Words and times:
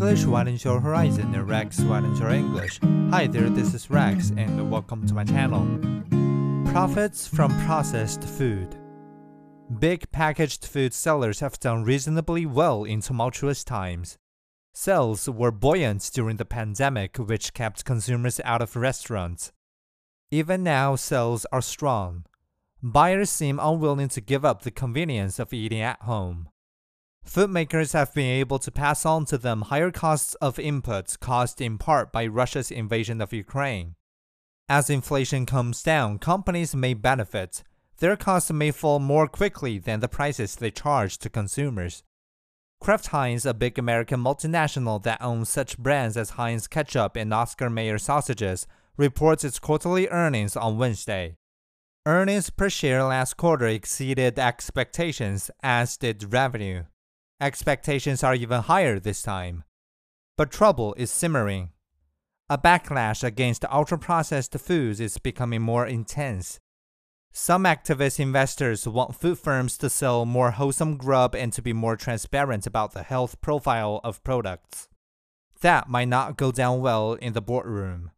English 0.00 0.26
widens 0.26 0.62
your 0.62 0.78
horizon 0.78 1.34
and 1.34 1.48
Rex 1.48 1.80
widens 1.80 2.20
your 2.20 2.30
English. 2.30 2.78
Hi 3.10 3.26
there, 3.26 3.50
this 3.50 3.74
is 3.74 3.90
Rex 3.90 4.30
and 4.36 4.70
welcome 4.70 5.04
to 5.08 5.12
my 5.12 5.24
channel. 5.24 5.66
Profits 6.70 7.26
from 7.26 7.50
processed 7.66 8.22
food. 8.22 8.76
Big 9.80 10.08
packaged 10.12 10.64
food 10.64 10.94
sellers 10.94 11.40
have 11.40 11.58
done 11.58 11.82
reasonably 11.82 12.46
well 12.46 12.84
in 12.84 13.00
tumultuous 13.00 13.64
times. 13.64 14.18
Sales 14.72 15.28
were 15.28 15.50
buoyant 15.50 16.08
during 16.14 16.36
the 16.36 16.44
pandemic, 16.44 17.16
which 17.16 17.52
kept 17.52 17.84
consumers 17.84 18.40
out 18.44 18.62
of 18.62 18.76
restaurants. 18.76 19.50
Even 20.30 20.62
now, 20.62 20.94
sales 20.94 21.44
are 21.50 21.60
strong. 21.60 22.24
Buyers 22.80 23.30
seem 23.30 23.58
unwilling 23.60 24.10
to 24.10 24.20
give 24.20 24.44
up 24.44 24.62
the 24.62 24.70
convenience 24.70 25.40
of 25.40 25.52
eating 25.52 25.80
at 25.80 26.02
home. 26.02 26.50
Food 27.24 27.50
makers 27.50 27.92
have 27.92 28.14
been 28.14 28.40
able 28.40 28.58
to 28.58 28.70
pass 28.70 29.04
on 29.04 29.24
to 29.26 29.38
them 29.38 29.62
higher 29.62 29.90
costs 29.90 30.34
of 30.36 30.56
inputs 30.56 31.18
caused 31.18 31.60
in 31.60 31.78
part 31.78 32.10
by 32.10 32.26
Russia's 32.26 32.70
invasion 32.70 33.20
of 33.20 33.32
Ukraine. 33.32 33.94
As 34.68 34.90
inflation 34.90 35.46
comes 35.46 35.82
down, 35.82 36.18
companies 36.18 36.74
may 36.74 36.94
benefit. 36.94 37.62
Their 37.98 38.16
costs 38.16 38.50
may 38.50 38.70
fall 38.70 38.98
more 38.98 39.28
quickly 39.28 39.78
than 39.78 40.00
the 40.00 40.08
prices 40.08 40.56
they 40.56 40.70
charge 40.70 41.18
to 41.18 41.30
consumers. 41.30 42.02
Kraft 42.80 43.08
Heinz, 43.08 43.44
a 43.44 43.54
big 43.54 43.78
American 43.78 44.20
multinational 44.20 45.02
that 45.02 45.22
owns 45.22 45.48
such 45.48 45.78
brands 45.78 46.16
as 46.16 46.30
Heinz 46.30 46.66
ketchup 46.66 47.14
and 47.16 47.34
Oscar 47.34 47.68
Mayer 47.68 47.98
sausages, 47.98 48.66
reports 48.96 49.44
its 49.44 49.58
quarterly 49.58 50.08
earnings 50.08 50.56
on 50.56 50.78
Wednesday. 50.78 51.36
Earnings 52.06 52.50
per 52.50 52.70
share 52.70 53.04
last 53.04 53.36
quarter 53.36 53.66
exceeded 53.66 54.38
expectations, 54.38 55.50
as 55.62 55.96
did 55.96 56.32
revenue. 56.32 56.84
Expectations 57.40 58.24
are 58.24 58.34
even 58.34 58.62
higher 58.62 58.98
this 58.98 59.22
time. 59.22 59.62
But 60.36 60.50
trouble 60.50 60.94
is 60.96 61.10
simmering. 61.10 61.70
A 62.50 62.58
backlash 62.58 63.22
against 63.22 63.64
ultra 63.70 63.98
processed 63.98 64.58
foods 64.58 64.98
is 64.98 65.18
becoming 65.18 65.62
more 65.62 65.86
intense. 65.86 66.58
Some 67.30 67.64
activist 67.64 68.18
investors 68.18 68.88
want 68.88 69.14
food 69.14 69.38
firms 69.38 69.78
to 69.78 69.88
sell 69.88 70.24
more 70.24 70.52
wholesome 70.52 70.96
grub 70.96 71.36
and 71.36 71.52
to 71.52 71.62
be 71.62 71.72
more 71.72 71.96
transparent 71.96 72.66
about 72.66 72.92
the 72.92 73.04
health 73.04 73.40
profile 73.40 74.00
of 74.02 74.24
products. 74.24 74.88
That 75.60 75.88
might 75.88 76.08
not 76.08 76.36
go 76.36 76.50
down 76.50 76.80
well 76.80 77.12
in 77.12 77.34
the 77.34 77.42
boardroom. 77.42 78.10